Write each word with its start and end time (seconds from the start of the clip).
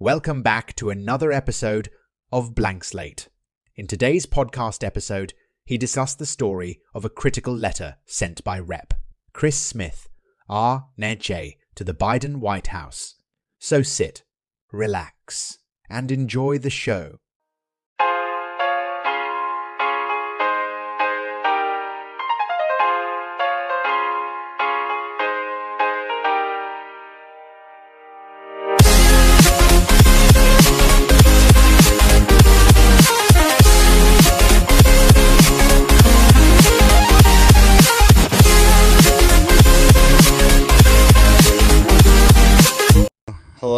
Welcome 0.00 0.42
back 0.42 0.74
to 0.76 0.90
another 0.90 1.30
episode 1.30 1.88
of 2.32 2.52
Blank 2.52 2.82
Slate. 2.82 3.28
In 3.76 3.86
today's 3.86 4.26
podcast 4.26 4.82
episode, 4.82 5.34
he 5.64 5.78
discussed 5.78 6.18
the 6.18 6.26
story 6.26 6.80
of 6.94 7.04
a 7.04 7.08
critical 7.08 7.54
letter 7.54 7.98
sent 8.04 8.42
by 8.42 8.58
Rep. 8.58 8.94
Chris 9.32 9.56
Smith, 9.56 10.08
R. 10.48 10.86
Neche, 11.00 11.52
to 11.76 11.84
the 11.84 11.94
Biden 11.94 12.38
White 12.38 12.66
House. 12.66 13.14
So 13.60 13.82
sit, 13.82 14.24
relax, 14.72 15.58
and 15.88 16.10
enjoy 16.10 16.58
the 16.58 16.70
show. 16.70 17.20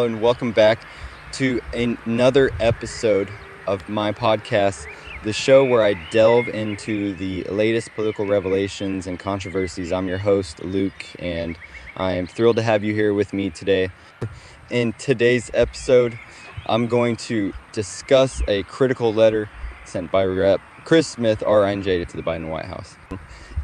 And 0.06 0.20
welcome 0.20 0.52
back 0.52 0.87
to 1.33 1.60
another 1.74 2.52
episode 2.60 3.28
of 3.66 3.88
my 3.88 4.12
podcast, 4.12 4.87
the 5.24 5.33
show 5.33 5.64
where 5.64 5.83
I 5.83 5.95
delve 6.12 6.47
into 6.47 7.12
the 7.16 7.42
latest 7.51 7.92
political 7.97 8.24
revelations 8.24 9.09
and 9.09 9.19
controversies. 9.19 9.91
I'm 9.91 10.06
your 10.06 10.19
host, 10.19 10.62
Luke, 10.62 11.05
and 11.19 11.59
I 11.97 12.12
am 12.12 12.28
thrilled 12.28 12.55
to 12.55 12.62
have 12.62 12.84
you 12.84 12.95
here 12.95 13.12
with 13.12 13.33
me 13.33 13.50
today. 13.50 13.91
In 14.70 14.92
today's 14.92 15.50
episode, 15.52 16.16
I'm 16.66 16.86
going 16.86 17.16
to 17.16 17.52
discuss 17.73 18.41
a 18.47 18.62
critical 18.62 19.12
letter 19.12 19.50
sent 19.84 20.12
by 20.12 20.25
Rep. 20.25 20.61
Chris 20.84 21.09
Smith, 21.09 21.41
RINJ, 21.41 22.06
to 22.06 22.16
the 22.16 22.22
Biden 22.22 22.48
White 22.48 22.66
House. 22.66 22.94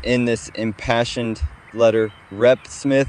In 0.03 0.25
this 0.25 0.49
impassioned 0.57 1.41
letter, 1.73 2.11
Rep. 2.33 2.67
Smith 2.67 3.09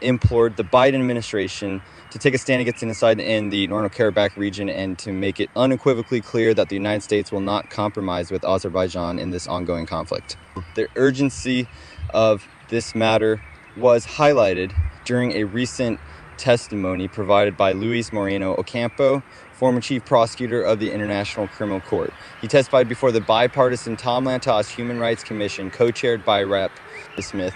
implored 0.00 0.56
the 0.56 0.64
Biden 0.64 0.94
administration 0.94 1.80
to 2.12 2.18
take 2.18 2.34
a 2.34 2.38
stand 2.38 2.60
against 2.60 2.80
genocide 2.80 3.18
in 3.18 3.48
the 3.48 3.66
Nagorno-Karabakh 3.68 4.36
region 4.36 4.68
and 4.68 4.98
to 4.98 5.12
make 5.12 5.40
it 5.40 5.48
unequivocally 5.56 6.20
clear 6.20 6.52
that 6.52 6.68
the 6.68 6.74
United 6.76 7.02
States 7.02 7.32
will 7.32 7.40
not 7.40 7.70
compromise 7.70 8.30
with 8.30 8.44
Azerbaijan 8.44 9.18
in 9.18 9.30
this 9.30 9.46
ongoing 9.46 9.86
conflict. 9.86 10.36
The 10.74 10.88
urgency 10.94 11.66
of 12.12 12.46
this 12.68 12.94
matter 12.94 13.42
was 13.78 14.04
highlighted 14.04 14.74
during 15.06 15.32
a 15.32 15.44
recent 15.44 16.00
testimony 16.36 17.08
provided 17.08 17.56
by 17.56 17.72
Luis 17.72 18.12
Moreno 18.12 18.56
Ocampo, 18.56 19.22
former 19.54 19.80
chief 19.80 20.04
prosecutor 20.04 20.62
of 20.62 20.80
the 20.80 20.90
International 20.90 21.48
Criminal 21.48 21.80
Court. 21.80 22.12
He 22.42 22.48
testified 22.48 22.90
before 22.90 23.10
the 23.10 23.22
bipartisan 23.22 23.96
Tom 23.96 24.26
Lantos 24.26 24.68
Human 24.68 24.98
Rights 24.98 25.24
Commission, 25.24 25.70
co-chaired 25.70 26.26
by 26.26 26.42
Rep. 26.42 26.72
Smith, 27.20 27.54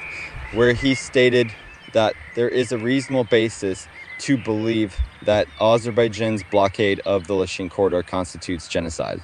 where 0.54 0.72
he 0.72 0.94
stated 0.94 1.52
that 1.92 2.14
there 2.34 2.48
is 2.48 2.72
a 2.72 2.78
reasonable 2.78 3.24
basis 3.24 3.88
to 4.18 4.36
believe 4.36 4.96
that 5.22 5.46
Azerbaijan's 5.60 6.42
blockade 6.50 7.00
of 7.00 7.26
the 7.26 7.34
Lachin 7.34 7.70
corridor 7.70 8.02
constitutes 8.02 8.68
genocide. 8.68 9.20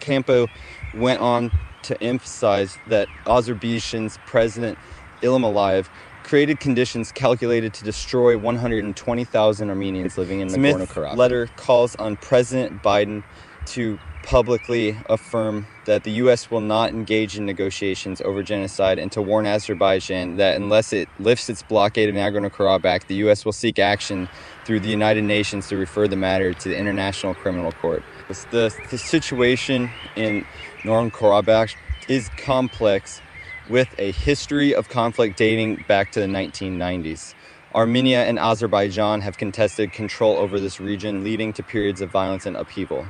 Campo 0.00 0.46
went 0.94 1.20
on 1.20 1.50
to 1.82 2.00
emphasize 2.02 2.78
that 2.88 3.08
Azerbaijan's 3.26 4.18
president 4.26 4.78
Ilham 5.22 5.42
Aliyev 5.42 5.88
created 6.22 6.60
conditions 6.60 7.10
calculated 7.10 7.74
to 7.74 7.84
destroy 7.84 8.38
120,000 8.38 9.68
Armenians 9.68 10.16
living 10.16 10.40
in 10.40 10.48
Nagorno-Karabakh. 10.48 11.16
letter 11.16 11.48
calls 11.56 11.96
on 11.96 12.16
President 12.16 12.82
Biden 12.82 13.24
to 13.66 13.98
publicly 14.22 14.96
affirm 15.06 15.66
that 15.84 16.04
the 16.04 16.12
U.S. 16.12 16.50
will 16.50 16.60
not 16.60 16.90
engage 16.90 17.36
in 17.36 17.44
negotiations 17.44 18.20
over 18.20 18.42
genocide 18.42 18.98
and 18.98 19.10
to 19.12 19.20
warn 19.20 19.46
Azerbaijan 19.46 20.36
that 20.36 20.56
unless 20.56 20.92
it 20.92 21.08
lifts 21.18 21.50
its 21.50 21.62
blockade 21.62 22.08
of 22.08 22.14
Nagorno 22.14 22.50
Karabakh, 22.50 23.06
the 23.06 23.16
U.S. 23.16 23.44
will 23.44 23.52
seek 23.52 23.78
action 23.78 24.28
through 24.64 24.80
the 24.80 24.88
United 24.88 25.24
Nations 25.24 25.68
to 25.68 25.76
refer 25.76 26.06
the 26.06 26.16
matter 26.16 26.52
to 26.54 26.68
the 26.68 26.76
International 26.76 27.34
Criminal 27.34 27.72
Court. 27.72 28.02
The, 28.28 28.72
the 28.90 28.98
situation 28.98 29.90
in 30.14 30.44
Nagorno 30.82 31.10
Karabakh 31.10 31.74
is 32.08 32.28
complex 32.36 33.20
with 33.68 33.88
a 33.98 34.12
history 34.12 34.74
of 34.74 34.88
conflict 34.88 35.36
dating 35.36 35.84
back 35.88 36.12
to 36.12 36.20
the 36.20 36.26
1990s. 36.26 37.34
Armenia 37.74 38.24
and 38.24 38.38
Azerbaijan 38.38 39.22
have 39.22 39.38
contested 39.38 39.92
control 39.92 40.36
over 40.36 40.60
this 40.60 40.78
region, 40.78 41.24
leading 41.24 41.54
to 41.54 41.62
periods 41.62 42.02
of 42.02 42.10
violence 42.10 42.44
and 42.44 42.54
upheaval. 42.54 43.06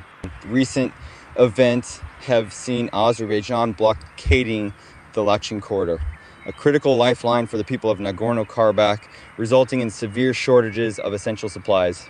Recent 0.47 0.93
events 1.37 1.99
have 2.21 2.53
seen 2.53 2.89
Azerbaijan 2.93 3.73
blockading 3.73 4.73
the 5.15 5.23
Lachin 5.23 5.61
corridor, 5.61 6.01
a 6.47 6.53
critical 6.53 6.97
lifeline 6.97 7.49
for 7.49 7.57
the 7.57 7.65
people 7.65 7.91
of 7.91 7.99
Nagorno 7.99 8.47
Karabakh, 8.47 9.01
resulting 9.37 9.81
in 9.81 9.91
severe 9.91 10.33
shortages 10.33 11.01
of 11.01 11.13
essential 11.13 11.49
supplies. 11.49 12.07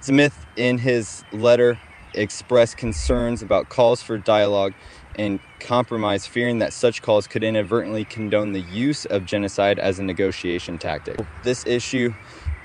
Smith, 0.00 0.46
in 0.56 0.78
his 0.78 1.24
letter, 1.32 1.80
expressed 2.14 2.76
concerns 2.76 3.42
about 3.42 3.68
calls 3.68 4.02
for 4.02 4.18
dialogue 4.18 4.74
and 5.16 5.40
compromise, 5.60 6.26
fearing 6.26 6.58
that 6.58 6.72
such 6.72 7.02
calls 7.02 7.26
could 7.26 7.44
inadvertently 7.44 8.04
condone 8.04 8.52
the 8.52 8.60
use 8.60 9.04
of 9.06 9.24
genocide 9.24 9.78
as 9.78 9.98
a 9.98 10.02
negotiation 10.02 10.78
tactic. 10.78 11.18
This 11.42 11.66
issue 11.66 12.14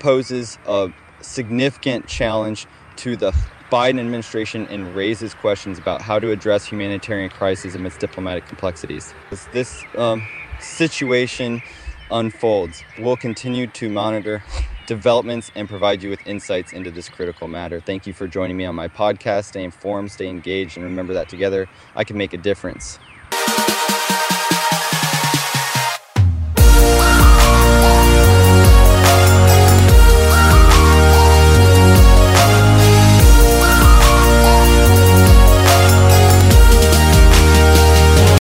poses 0.00 0.58
a 0.66 0.92
significant 1.20 2.06
challenge 2.06 2.66
to 2.96 3.16
the 3.16 3.32
Biden 3.70 4.00
administration 4.00 4.66
and 4.70 4.94
raises 4.94 5.34
questions 5.34 5.78
about 5.78 6.00
how 6.00 6.18
to 6.18 6.30
address 6.30 6.64
humanitarian 6.64 7.28
crises 7.28 7.74
amidst 7.74 8.00
diplomatic 8.00 8.46
complexities. 8.46 9.12
As 9.30 9.46
this 9.52 9.84
um, 9.96 10.26
situation 10.58 11.62
unfolds, 12.10 12.82
we'll 12.98 13.16
continue 13.16 13.66
to 13.66 13.90
monitor 13.90 14.42
developments 14.88 15.52
and 15.54 15.68
provide 15.68 16.02
you 16.02 16.10
with 16.10 16.26
insights 16.26 16.72
into 16.72 16.90
this 16.90 17.08
critical 17.08 17.46
matter. 17.46 17.78
Thank 17.78 18.06
you 18.06 18.12
for 18.12 18.26
joining 18.26 18.56
me 18.56 18.64
on 18.64 18.74
my 18.74 18.88
podcast. 18.88 19.44
Stay 19.44 19.62
informed, 19.62 20.10
stay 20.10 20.26
engaged, 20.28 20.76
and 20.76 20.84
remember 20.84 21.12
that 21.14 21.28
together 21.28 21.68
I 21.94 22.02
can 22.02 22.16
make 22.16 22.32
a 22.32 22.38
difference. 22.38 22.98